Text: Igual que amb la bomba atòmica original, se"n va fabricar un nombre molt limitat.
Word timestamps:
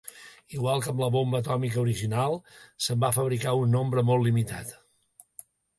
Igual 0.55 0.79
que 0.85 0.89
amb 0.93 1.03
la 1.03 1.09
bomba 1.15 1.41
atòmica 1.43 1.81
original, 1.83 2.39
se"n 2.87 2.99
va 3.07 3.13
fabricar 3.19 3.57
un 3.67 3.75
nombre 3.79 4.09
molt 4.11 4.31
limitat. 4.31 4.79